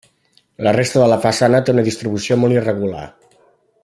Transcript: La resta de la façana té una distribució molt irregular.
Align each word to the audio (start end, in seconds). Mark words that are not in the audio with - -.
La 0.67 0.71
resta 0.77 1.03
de 1.03 1.09
la 1.11 1.19
façana 1.27 1.61
té 1.67 1.75
una 1.77 1.85
distribució 1.91 2.39
molt 2.45 2.59
irregular. 2.59 3.05